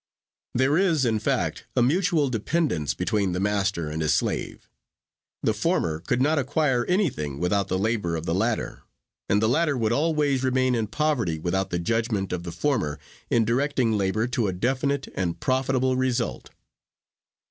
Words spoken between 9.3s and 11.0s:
the latter would always remain in